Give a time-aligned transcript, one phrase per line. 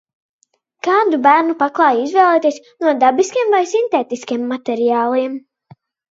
[0.85, 5.37] Kādu bērnu paklāju izvēlēties– no dabiskiem vai sintētiskiem materiāliem?